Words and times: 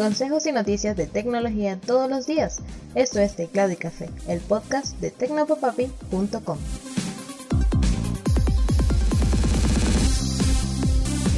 Consejos 0.00 0.46
y 0.46 0.52
noticias 0.52 0.96
de 0.96 1.06
tecnología 1.06 1.78
todos 1.78 2.08
los 2.08 2.26
días. 2.26 2.60
Esto 2.94 3.20
es 3.20 3.36
Teclado 3.36 3.70
y 3.72 3.76
Café, 3.76 4.08
el 4.28 4.40
podcast 4.40 4.98
de 4.98 5.10
tecnopopapi.com. 5.10 6.58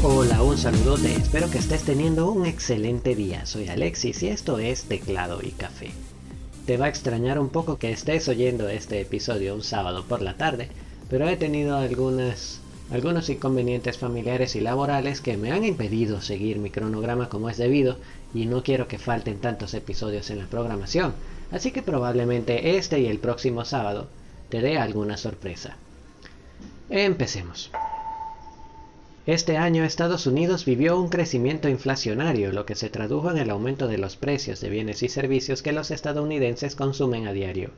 Hola, 0.04 0.42
un 0.44 0.56
saludote, 0.56 1.12
espero 1.12 1.50
que 1.50 1.58
estés 1.58 1.82
teniendo 1.82 2.30
un 2.30 2.46
excelente 2.46 3.16
día. 3.16 3.46
Soy 3.46 3.66
Alexis 3.66 4.22
y 4.22 4.28
esto 4.28 4.60
es 4.60 4.84
Teclado 4.84 5.40
y 5.42 5.50
Café. 5.50 5.90
Te 6.64 6.76
va 6.76 6.86
a 6.86 6.90
extrañar 6.90 7.40
un 7.40 7.48
poco 7.48 7.78
que 7.78 7.90
estés 7.90 8.28
oyendo 8.28 8.68
este 8.68 9.00
episodio 9.00 9.56
un 9.56 9.64
sábado 9.64 10.04
por 10.06 10.22
la 10.22 10.36
tarde, 10.36 10.68
pero 11.10 11.28
he 11.28 11.36
tenido 11.36 11.76
algunas 11.76 12.60
algunos 12.92 13.30
inconvenientes 13.30 13.96
familiares 13.96 14.54
y 14.54 14.60
laborales 14.60 15.22
que 15.22 15.38
me 15.38 15.50
han 15.50 15.64
impedido 15.64 16.20
seguir 16.20 16.58
mi 16.58 16.68
cronograma 16.68 17.30
como 17.30 17.48
es 17.48 17.56
debido 17.56 17.96
y 18.34 18.44
no 18.44 18.62
quiero 18.62 18.86
que 18.86 18.98
falten 18.98 19.38
tantos 19.38 19.72
episodios 19.72 20.28
en 20.28 20.38
la 20.38 20.46
programación, 20.46 21.14
así 21.50 21.70
que 21.70 21.80
probablemente 21.80 22.76
este 22.76 23.00
y 23.00 23.06
el 23.06 23.18
próximo 23.18 23.64
sábado 23.64 24.08
te 24.50 24.60
dé 24.60 24.76
alguna 24.76 25.16
sorpresa. 25.16 25.76
Empecemos. 26.90 27.70
Este 29.24 29.56
año 29.56 29.84
Estados 29.84 30.26
Unidos 30.26 30.66
vivió 30.66 31.00
un 31.00 31.08
crecimiento 31.08 31.70
inflacionario, 31.70 32.52
lo 32.52 32.66
que 32.66 32.74
se 32.74 32.90
tradujo 32.90 33.30
en 33.30 33.38
el 33.38 33.48
aumento 33.48 33.88
de 33.88 33.96
los 33.96 34.16
precios 34.16 34.60
de 34.60 34.68
bienes 34.68 35.02
y 35.02 35.08
servicios 35.08 35.62
que 35.62 35.72
los 35.72 35.90
estadounidenses 35.90 36.76
consumen 36.76 37.26
a 37.26 37.32
diario. 37.32 37.70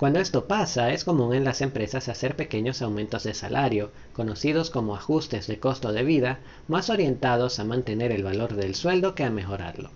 Cuando 0.00 0.18
esto 0.18 0.46
pasa, 0.46 0.94
es 0.94 1.04
común 1.04 1.34
en 1.34 1.44
las 1.44 1.60
empresas 1.60 2.08
hacer 2.08 2.34
pequeños 2.34 2.80
aumentos 2.80 3.24
de 3.24 3.34
salario, 3.34 3.90
conocidos 4.14 4.70
como 4.70 4.96
ajustes 4.96 5.46
de 5.46 5.58
costo 5.60 5.92
de 5.92 6.04
vida, 6.04 6.38
más 6.68 6.88
orientados 6.88 7.58
a 7.58 7.64
mantener 7.64 8.10
el 8.10 8.22
valor 8.22 8.56
del 8.56 8.74
sueldo 8.74 9.14
que 9.14 9.24
a 9.24 9.30
mejorarlo. 9.30 9.90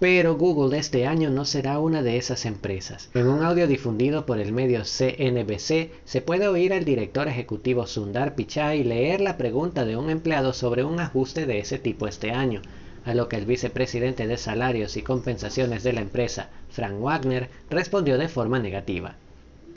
Pero 0.00 0.36
Google 0.36 0.76
este 0.76 1.06
año 1.06 1.30
no 1.30 1.44
será 1.44 1.78
una 1.78 2.02
de 2.02 2.16
esas 2.16 2.44
empresas. 2.44 3.08
En 3.14 3.28
un 3.28 3.44
audio 3.44 3.68
difundido 3.68 4.26
por 4.26 4.40
el 4.40 4.50
medio 4.50 4.82
CNBC 4.82 5.92
se 6.04 6.20
puede 6.20 6.48
oír 6.48 6.72
al 6.72 6.84
director 6.84 7.28
ejecutivo 7.28 7.86
Sundar 7.86 8.34
Pichai 8.34 8.82
leer 8.82 9.20
la 9.20 9.36
pregunta 9.36 9.84
de 9.84 9.96
un 9.96 10.10
empleado 10.10 10.52
sobre 10.52 10.82
un 10.82 10.98
ajuste 10.98 11.46
de 11.46 11.60
ese 11.60 11.78
tipo 11.78 12.08
este 12.08 12.32
año, 12.32 12.62
a 13.04 13.14
lo 13.14 13.28
que 13.28 13.36
el 13.36 13.46
vicepresidente 13.46 14.26
de 14.26 14.36
salarios 14.36 14.96
y 14.96 15.02
compensaciones 15.02 15.82
de 15.82 15.92
la 15.92 16.00
empresa, 16.00 16.48
Frank 16.70 17.00
Wagner, 17.00 17.50
respondió 17.70 18.18
de 18.18 18.28
forma 18.28 18.58
negativa. 18.58 19.16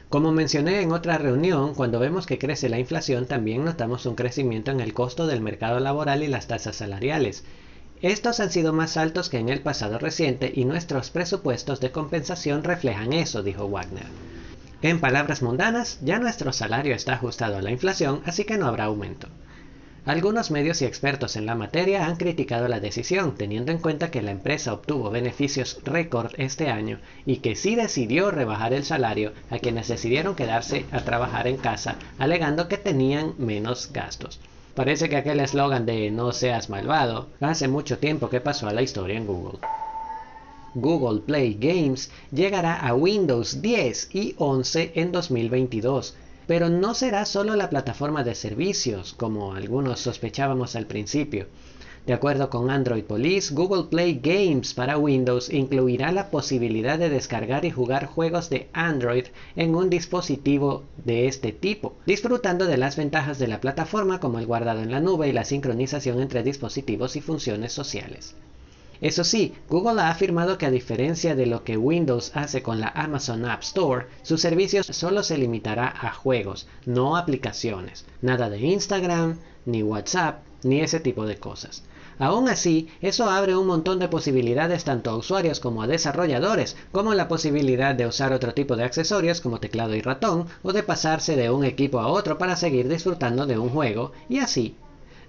Como 0.10 0.32
mencioné 0.32 0.82
en 0.82 0.94
otra 0.94 1.18
reunión, 1.18 1.76
cuando 1.76 2.00
vemos 2.00 2.26
que 2.26 2.40
crece 2.40 2.70
la 2.70 2.80
inflación 2.80 3.26
también 3.26 3.66
notamos 3.66 4.06
un 4.06 4.16
crecimiento 4.16 4.72
en 4.72 4.80
el 4.80 4.94
costo 4.94 5.28
del 5.28 5.42
mercado 5.42 5.82
laboral 5.82 6.24
y 6.24 6.28
las 6.28 6.48
tasas 6.48 6.78
salariales. 6.78 7.44
Estos 8.02 8.40
han 8.40 8.52
sido 8.52 8.72
más 8.72 8.96
altos 8.96 9.28
que 9.28 9.40
en 9.40 9.50
el 9.50 9.60
pasado 9.60 10.00
reciente 10.00 10.52
y 10.56 10.64
nuestros 10.64 11.10
presupuestos 11.10 11.82
de 11.82 11.92
compensación 11.92 12.64
reflejan 12.64 13.12
eso, 13.12 13.44
dijo 13.44 13.68
Wagner. 13.68 14.06
En 14.82 15.02
palabras 15.02 15.42
mundanas, 15.42 15.98
ya 16.02 16.20
nuestro 16.20 16.54
salario 16.54 16.94
está 16.94 17.14
ajustado 17.14 17.58
a 17.58 17.62
la 17.62 17.72
inflación, 17.72 18.22
así 18.26 18.46
que 18.46 18.58
no 18.58 18.68
habrá 18.68 18.86
aumento. 18.86 19.28
Algunos 20.08 20.52
medios 20.52 20.82
y 20.82 20.86
expertos 20.86 21.36
en 21.36 21.46
la 21.46 21.54
materia 21.54 22.06
han 22.06 22.16
criticado 22.16 22.70
la 22.70 22.80
decisión, 22.80 23.36
teniendo 23.36 23.74
en 23.74 23.80
cuenta 23.80 24.10
que 24.10 24.22
la 24.22 24.32
empresa 24.32 24.72
obtuvo 24.72 25.10
beneficios 25.10 25.82
récord 25.84 26.32
este 26.38 26.70
año 26.70 27.02
y 27.26 27.40
que 27.40 27.58
sí 27.58 27.76
decidió 27.76 28.32
rebajar 28.32 28.72
el 28.72 28.86
salario 28.86 29.34
a 29.50 29.60
quienes 29.60 29.90
decidieron 29.90 30.34
quedarse 30.34 30.86
a 30.94 31.02
trabajar 31.02 31.46
en 31.46 31.58
casa, 31.58 31.98
alegando 32.20 32.70
que 32.70 32.78
tenían 32.78 33.34
menos 33.38 33.92
gastos. 33.92 34.40
Parece 34.76 35.10
que 35.10 35.18
aquel 35.18 35.42
eslogan 35.42 35.86
de 35.86 36.10
no 36.10 36.32
seas 36.32 36.70
malvado 36.70 37.28
hace 37.42 37.68
mucho 37.68 37.98
tiempo 37.98 38.30
que 38.30 38.40
pasó 38.40 38.70
a 38.70 38.74
la 38.74 38.84
historia 38.84 39.18
en 39.18 39.28
Google. 39.28 39.60
Google 40.74 41.20
Play 41.20 41.58
Games 41.60 42.12
llegará 42.32 42.76
a 42.80 42.96
Windows 42.96 43.62
10 43.62 44.16
y 44.16 44.36
11 44.38 44.94
en 44.96 45.12
2022 45.12 46.16
pero 46.48 46.70
no 46.70 46.94
será 46.94 47.26
solo 47.26 47.56
la 47.56 47.70
plataforma 47.70 48.24
de 48.24 48.34
servicios, 48.34 49.14
como 49.14 49.54
algunos 49.54 50.00
sospechábamos 50.00 50.76
al 50.76 50.88
principio. 50.88 51.48
De 52.08 52.14
acuerdo 52.14 52.50
con 52.50 52.70
Android 52.70 53.04
Police, 53.04 53.54
Google 53.54 53.90
Play 53.90 54.22
Games 54.24 54.74
para 54.74 54.98
Windows 54.98 55.52
incluirá 55.52 56.14
la 56.14 56.32
posibilidad 56.32 56.98
de 56.98 57.10
descargar 57.10 57.66
y 57.66 57.72
jugar 57.72 58.06
juegos 58.06 58.50
de 58.50 58.70
Android 58.72 59.26
en 59.58 59.76
un 59.76 59.90
dispositivo 59.90 60.86
de 61.04 61.28
este 61.28 61.52
tipo, 61.52 61.98
disfrutando 62.06 62.66
de 62.66 62.78
las 62.78 62.96
ventajas 62.96 63.40
de 63.40 63.50
la 63.50 63.60
plataforma 63.60 64.22
como 64.22 64.40
el 64.40 64.46
guardado 64.46 64.82
en 64.82 64.92
la 64.92 65.02
nube 65.02 65.28
y 65.28 65.34
la 65.34 65.44
sincronización 65.44 66.22
entre 66.22 66.44
dispositivos 66.44 67.18
y 67.18 67.22
funciones 67.22 67.74
sociales. 67.74 68.36
Eso 69.00 69.24
sí, 69.24 69.54
Google 69.70 70.02
ha 70.02 70.10
afirmado 70.10 70.58
que 70.58 70.66
a 70.66 70.72
diferencia 70.72 71.36
de 71.36 71.46
lo 71.46 71.64
que 71.64 71.78
Windows 71.78 72.32
hace 72.34 72.64
con 72.64 72.80
la 72.80 72.88
Amazon 72.90 73.46
App 73.46 73.62
Store, 73.62 74.08
su 74.24 74.38
servicio 74.38 74.84
solo 74.84 75.22
se 75.22 75.38
limitará 75.38 75.88
a 75.88 76.12
juegos, 76.12 76.68
no 76.86 77.16
aplicaciones. 77.16 78.06
Nada 78.22 78.50
de 78.50 78.60
Instagram, 78.60 79.38
ni 79.66 79.84
WhatsApp, 79.84 80.42
ni 80.64 80.82
ese 80.82 81.00
tipo 81.00 81.26
de 81.26 81.38
cosas. 81.38 81.84
Aún 82.20 82.50
así, 82.50 82.88
eso 83.00 83.30
abre 83.30 83.56
un 83.56 83.68
montón 83.68 84.00
de 84.00 84.08
posibilidades 84.08 84.84
tanto 84.84 85.12
a 85.12 85.18
usuarios 85.18 85.60
como 85.60 85.84
a 85.84 85.88
desarrolladores, 85.88 86.76
como 86.92 87.14
la 87.14 87.28
posibilidad 87.28 87.94
de 87.94 88.08
usar 88.08 88.34
otro 88.34 88.56
tipo 88.56 88.76
de 88.76 88.84
accesorios 88.84 89.40
como 89.40 89.60
teclado 89.60 89.96
y 89.96 90.02
ratón, 90.02 90.48
o 90.64 90.74
de 90.74 90.82
pasarse 90.82 91.36
de 91.36 91.52
un 91.52 91.64
equipo 91.64 92.00
a 92.00 92.08
otro 92.08 92.40
para 92.40 92.56
seguir 92.56 92.88
disfrutando 92.88 93.46
de 93.46 93.60
un 93.60 93.70
juego, 93.70 94.14
y 94.30 94.40
así 94.40 94.76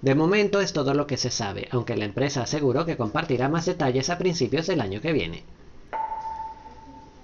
de 0.01 0.15
momento 0.15 0.61
es 0.61 0.73
todo 0.73 0.93
lo 0.93 1.07
que 1.07 1.17
se 1.17 1.29
sabe, 1.29 1.67
aunque 1.71 1.97
la 1.97 2.05
empresa 2.05 2.43
aseguró 2.43 2.85
que 2.85 2.97
compartirá 2.97 3.49
más 3.49 3.65
detalles 3.65 4.09
a 4.09 4.17
principios 4.17 4.67
del 4.67 4.81
año 4.81 5.01
que 5.01 5.13
viene. 5.13 5.43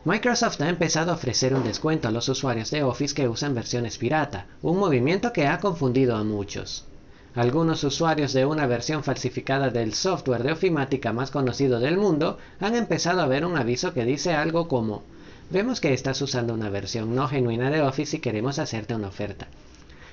Microsoft 0.04 0.62
ha 0.62 0.70
empezado 0.70 1.12
a 1.12 1.16
ofrecer 1.16 1.56
un 1.56 1.64
descuento 1.64 2.08
a 2.08 2.12
los 2.12 2.30
usuarios 2.30 2.70
de 2.72 2.84
Office 2.84 3.16
que 3.16 3.28
usan 3.28 3.56
versiones 3.56 3.98
pirata, 3.98 4.46
un 4.62 4.78
movimiento 4.78 5.34
que 5.34 5.48
ha 5.48 5.60
confundido 5.60 6.16
a 6.16 6.24
muchos. 6.24 6.86
Algunos 7.34 7.84
usuarios 7.84 8.32
de 8.32 8.46
una 8.46 8.68
versión 8.68 9.04
falsificada 9.04 9.70
del 9.70 9.94
software 9.94 10.44
de 10.44 10.52
ofimática 10.52 11.12
más 11.12 11.32
conocido 11.32 11.80
del 11.80 11.98
mundo 11.98 12.38
han 12.60 12.76
empezado 12.76 13.22
a 13.22 13.28
ver 13.28 13.46
un 13.46 13.58
aviso 13.58 13.94
que 13.94 14.06
dice 14.06 14.34
algo 14.34 14.68
como 14.68 15.04
Vemos 15.50 15.80
que 15.80 15.94
estás 15.94 16.22
usando 16.22 16.54
una 16.54 16.70
versión 16.70 17.14
no 17.14 17.28
genuina 17.28 17.70
de 17.70 17.82
Office 17.82 18.18
y 18.18 18.20
queremos 18.20 18.58
hacerte 18.58 18.96
una 18.96 19.10
oferta. 19.10 19.48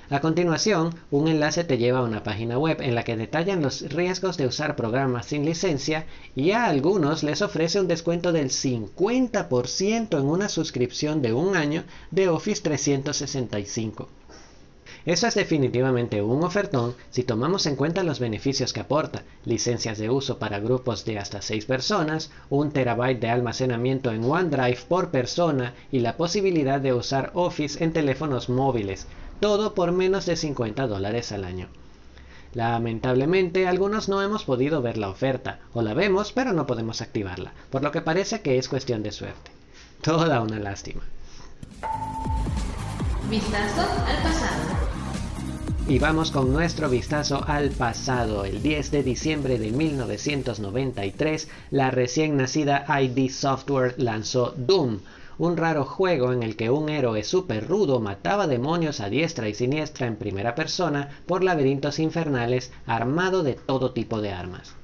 A 0.09 0.19
continuación, 0.19 0.93
un 1.11 1.29
enlace 1.29 1.63
te 1.63 1.77
lleva 1.77 1.99
a 1.99 2.03
una 2.03 2.23
página 2.23 2.57
web 2.57 2.81
en 2.81 2.93
la 2.93 3.03
que 3.03 3.15
detallan 3.15 3.61
los 3.61 3.81
riesgos 3.89 4.35
de 4.35 4.45
usar 4.45 4.75
programas 4.75 5.27
sin 5.27 5.45
licencia 5.45 6.05
y 6.35 6.51
a 6.51 6.65
algunos 6.65 7.23
les 7.23 7.41
ofrece 7.41 7.79
un 7.79 7.87
descuento 7.87 8.33
del 8.33 8.49
50% 8.49 10.19
en 10.19 10.25
una 10.25 10.49
suscripción 10.49 11.21
de 11.21 11.31
un 11.31 11.55
año 11.55 11.85
de 12.11 12.27
Office 12.27 12.61
365. 12.61 14.09
Eso 15.05 15.27
es 15.27 15.35
definitivamente 15.35 16.21
un 16.21 16.43
ofertón 16.43 16.95
si 17.09 17.23
tomamos 17.23 17.65
en 17.65 17.77
cuenta 17.77 18.03
los 18.03 18.19
beneficios 18.19 18.73
que 18.73 18.81
aporta, 18.81 19.23
licencias 19.45 19.97
de 19.97 20.09
uso 20.09 20.37
para 20.37 20.59
grupos 20.59 21.05
de 21.05 21.17
hasta 21.17 21.41
6 21.41 21.65
personas, 21.65 22.29
un 22.49 22.71
terabyte 22.71 23.21
de 23.21 23.29
almacenamiento 23.29 24.11
en 24.11 24.25
OneDrive 24.25 24.79
por 24.87 25.11
persona 25.11 25.73
y 25.91 25.99
la 25.99 26.17
posibilidad 26.17 26.81
de 26.81 26.93
usar 26.93 27.31
Office 27.33 27.83
en 27.83 27.93
teléfonos 27.93 28.49
móviles, 28.49 29.07
todo 29.43 29.73
por 29.73 29.91
menos 29.91 30.25
de 30.25 30.37
50 30.37 30.87
dólares 30.87 31.33
al 31.33 31.43
año. 31.43 31.67
Lamentablemente, 32.53 33.67
algunos 33.67 34.07
no 34.07 34.21
hemos 34.21 34.45
podido 34.45 34.81
ver 34.81 34.97
la 34.97 35.09
oferta, 35.09 35.59
o 35.73 35.81
la 35.81 35.93
vemos 35.93 36.31
pero 36.31 36.53
no 36.53 36.65
podemos 36.65 37.01
activarla, 37.01 37.51
por 37.69 37.83
lo 37.83 37.91
que 37.91 37.99
parece 37.99 38.39
que 38.39 38.57
es 38.57 38.69
cuestión 38.69 39.03
de 39.03 39.11
suerte. 39.11 39.51
Toda 40.01 40.39
una 40.39 40.59
lástima. 40.59 41.01
Vistazo 43.29 43.81
al 43.81 44.23
pasado. 44.23 44.61
Y 45.89 45.99
vamos 45.99 46.31
con 46.31 46.53
nuestro 46.53 46.87
vistazo 46.87 47.43
al 47.45 47.71
pasado. 47.71 48.45
El 48.45 48.63
10 48.63 48.91
de 48.91 49.03
diciembre 49.03 49.59
de 49.59 49.71
1993, 49.71 51.49
la 51.69 51.91
recién 51.91 52.37
nacida 52.37 52.85
ID 52.87 53.29
Software 53.29 53.95
lanzó 53.97 54.53
Doom, 54.55 54.99
un 55.37 55.57
raro 55.57 55.83
juego 55.85 56.33
en 56.33 56.43
el 56.43 56.55
que 56.55 56.69
un 56.69 56.89
héroe 56.89 57.23
super 57.23 57.67
rudo 57.67 57.99
mataba 57.99 58.47
demonios 58.47 58.99
a 58.99 59.09
diestra 59.09 59.49
y 59.49 59.53
siniestra 59.53 60.07
en 60.07 60.15
primera 60.15 60.55
persona 60.55 61.09
por 61.25 61.43
laberintos 61.43 61.99
infernales 61.99 62.71
armado 62.85 63.43
de 63.43 63.53
todo 63.53 63.91
tipo 63.91 64.21
de 64.21 64.31
armas. 64.31 64.75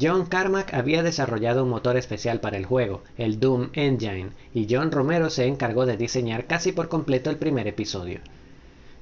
John 0.00 0.24
Carmack 0.24 0.72
había 0.72 1.02
desarrollado 1.02 1.64
un 1.64 1.70
motor 1.70 1.98
especial 1.98 2.40
para 2.40 2.56
el 2.56 2.64
juego, 2.64 3.02
el 3.18 3.38
Doom 3.38 3.68
Engine, 3.74 4.30
y 4.54 4.66
John 4.70 4.90
Romero 4.90 5.28
se 5.28 5.46
encargó 5.46 5.84
de 5.84 5.98
diseñar 5.98 6.46
casi 6.46 6.72
por 6.72 6.88
completo 6.88 7.28
el 7.28 7.36
primer 7.36 7.68
episodio. 7.68 8.20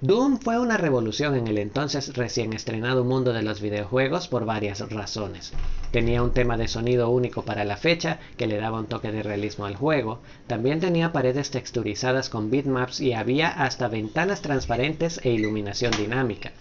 Doom 0.02 0.38
fue 0.38 0.58
una 0.58 0.78
revolución 0.78 1.34
en 1.34 1.46
el 1.46 1.58
entonces 1.58 2.16
recién 2.16 2.54
estrenado 2.54 3.04
mundo 3.04 3.34
de 3.34 3.42
los 3.42 3.60
videojuegos 3.60 4.28
por 4.28 4.46
varias 4.46 4.80
razones. 4.90 5.52
Tenía 5.92 6.22
un 6.22 6.32
tema 6.32 6.56
de 6.56 6.68
sonido 6.68 7.10
único 7.10 7.44
para 7.44 7.64
la 7.66 7.76
fecha 7.76 8.18
que 8.38 8.46
le 8.46 8.56
daba 8.56 8.80
un 8.80 8.86
toque 8.86 9.12
de 9.12 9.22
realismo 9.22 9.66
al 9.66 9.76
juego, 9.76 10.22
también 10.46 10.80
tenía 10.80 11.12
paredes 11.12 11.50
texturizadas 11.50 12.30
con 12.30 12.50
bitmaps 12.50 13.02
y 13.02 13.12
había 13.12 13.48
hasta 13.48 13.88
ventanas 13.88 14.40
transparentes 14.40 15.20
e 15.22 15.32
iluminación 15.32 15.92
dinámica. 15.94 16.52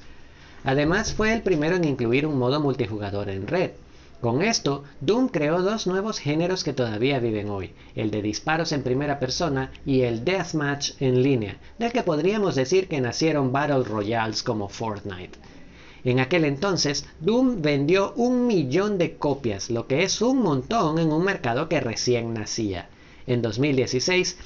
Además 0.65 1.13
fue 1.13 1.31
el 1.31 1.42
primero 1.42 1.77
en 1.77 1.85
incluir 1.85 2.27
un 2.27 2.38
modo 2.38 2.59
multijugador 2.59 3.30
en 3.30 3.47
red. 3.47 3.71
Con 4.21 4.42
esto, 4.42 4.83
Doom 5.00 5.30
creó 5.30 5.62
dos 5.62 5.88
nuevos 5.88 6.19
géneros 6.19 6.66
que 6.66 6.74
todavía 6.74 7.19
viven 7.19 7.50
hoy, 7.50 7.71
el 7.95 8.12
de 8.12 8.21
disparos 8.21 8.74
en 8.74 8.83
primera 8.83 9.18
persona 9.18 9.71
y 9.86 10.01
el 10.01 10.25
deathmatch 10.25 11.01
en 11.01 11.24
línea, 11.24 11.57
del 11.77 11.94
que 11.94 12.04
podríamos 12.04 12.56
decir 12.56 12.89
que 12.89 13.00
nacieron 13.00 13.54
Battle 13.54 13.86
Royales 13.86 14.44
como 14.44 14.68
Fortnite. 14.68 15.39
En 16.04 16.19
aquel 16.19 16.44
entonces, 16.44 17.06
Doom 17.21 17.62
vendió 17.62 18.12
un 18.18 18.45
millón 18.45 18.98
de 18.98 19.16
copias, 19.16 19.69
lo 19.69 19.88
que 19.88 20.04
es 20.04 20.21
un 20.21 20.39
montón 20.39 21.00
en 21.00 21.13
un 21.13 21.24
mercado 21.24 21.69
que 21.69 21.80
recién 21.80 22.33
nacía. 22.33 22.89
En 23.25 23.42
2016, 23.42 24.38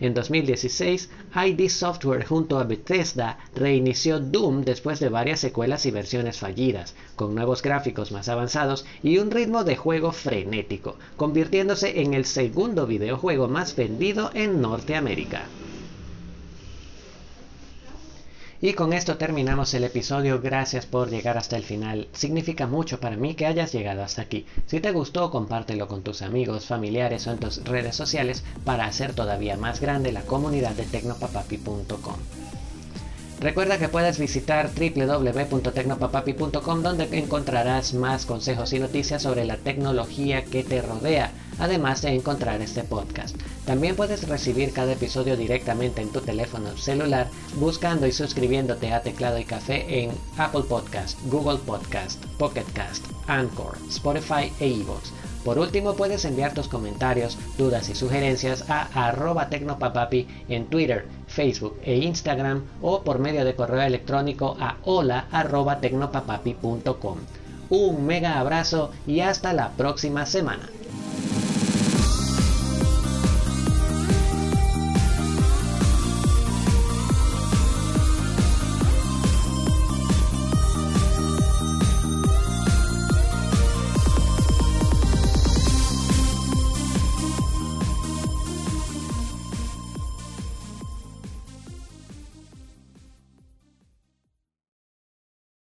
en 0.00 0.14
2016, 0.14 1.10
ID 1.34 1.68
Software 1.68 2.26
junto 2.26 2.58
a 2.58 2.64
Bethesda 2.64 3.38
reinició 3.54 4.18
Doom 4.18 4.62
después 4.62 4.98
de 4.98 5.10
varias 5.10 5.40
secuelas 5.40 5.86
y 5.86 5.90
versiones 5.90 6.38
fallidas, 6.38 6.94
con 7.16 7.34
nuevos 7.34 7.62
gráficos 7.62 8.10
más 8.10 8.28
avanzados 8.28 8.86
y 9.02 9.18
un 9.18 9.30
ritmo 9.30 9.62
de 9.62 9.76
juego 9.76 10.12
frenético, 10.12 10.96
convirtiéndose 11.16 12.00
en 12.00 12.14
el 12.14 12.24
segundo 12.24 12.86
videojuego 12.86 13.46
más 13.48 13.76
vendido 13.76 14.30
en 14.34 14.60
Norteamérica. 14.60 15.46
Y 18.62 18.74
con 18.74 18.92
esto 18.92 19.16
terminamos 19.16 19.72
el 19.72 19.84
episodio. 19.84 20.42
Gracias 20.42 20.84
por 20.84 21.08
llegar 21.08 21.38
hasta 21.38 21.56
el 21.56 21.64
final. 21.64 22.08
Significa 22.12 22.66
mucho 22.66 23.00
para 23.00 23.16
mí 23.16 23.34
que 23.34 23.46
hayas 23.46 23.72
llegado 23.72 24.02
hasta 24.02 24.20
aquí. 24.20 24.44
Si 24.66 24.80
te 24.80 24.92
gustó, 24.92 25.30
compártelo 25.30 25.88
con 25.88 26.02
tus 26.02 26.20
amigos, 26.20 26.66
familiares 26.66 27.26
o 27.26 27.32
en 27.32 27.38
tus 27.38 27.64
redes 27.64 27.96
sociales 27.96 28.44
para 28.64 28.84
hacer 28.84 29.14
todavía 29.14 29.56
más 29.56 29.80
grande 29.80 30.12
la 30.12 30.20
comunidad 30.22 30.72
de 30.72 30.84
tecnopapapi.com. 30.84 32.16
Recuerda 33.40 33.78
que 33.78 33.88
puedes 33.88 34.18
visitar 34.18 34.70
www.tecnopapapi.com 34.74 36.82
donde 36.82 37.18
encontrarás 37.18 37.94
más 37.94 38.26
consejos 38.26 38.74
y 38.74 38.78
noticias 38.78 39.22
sobre 39.22 39.46
la 39.46 39.56
tecnología 39.56 40.44
que 40.44 40.62
te 40.62 40.82
rodea, 40.82 41.32
además 41.60 42.02
de 42.02 42.14
encontrar 42.14 42.60
este 42.60 42.82
podcast. 42.82 43.36
También 43.64 43.94
puedes 43.94 44.26
recibir 44.26 44.72
cada 44.72 44.92
episodio 44.92 45.36
directamente 45.36 46.02
en 46.02 46.10
tu 46.10 46.20
teléfono 46.20 46.76
celular 46.76 47.28
buscando 47.56 48.06
y 48.06 48.12
suscribiéndote 48.12 48.92
a 48.92 49.02
Teclado 49.02 49.38
y 49.38 49.44
Café 49.44 50.02
en 50.02 50.10
Apple 50.36 50.64
Podcast, 50.68 51.18
Google 51.26 51.58
Podcast, 51.58 52.24
Pocket 52.38 52.66
Cast, 52.72 53.04
Anchor, 53.28 53.76
Spotify 53.88 54.52
e 54.58 54.68
iVoox. 54.68 55.12
Por 55.44 55.58
último, 55.58 55.94
puedes 55.94 56.24
enviar 56.26 56.52
tus 56.52 56.68
comentarios, 56.68 57.38
dudas 57.56 57.88
y 57.88 57.94
sugerencias 57.94 58.68
a 58.68 58.88
arroba 59.08 59.48
tecnopapapi 59.48 60.26
en 60.48 60.66
Twitter, 60.66 61.06
Facebook 61.28 61.78
e 61.82 61.96
Instagram 61.96 62.64
o 62.82 63.02
por 63.02 63.18
medio 63.18 63.44
de 63.44 63.54
correo 63.54 63.80
electrónico 63.80 64.56
a 64.60 64.76
hola 64.84 65.28
arroba 65.30 65.80
tecnopapapi.com. 65.80 67.18
Un 67.70 68.04
mega 68.04 68.38
abrazo 68.38 68.90
y 69.06 69.20
hasta 69.20 69.52
la 69.52 69.70
próxima 69.70 70.26
semana. 70.26 70.68